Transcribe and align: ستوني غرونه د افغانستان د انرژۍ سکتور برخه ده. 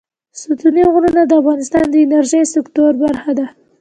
ستوني 0.39 0.83
غرونه 0.93 1.21
د 1.25 1.31
افغانستان 1.41 1.85
د 1.89 1.95
انرژۍ 2.05 2.43
سکتور 2.55 2.91
برخه 3.03 3.31
ده. 3.39 3.45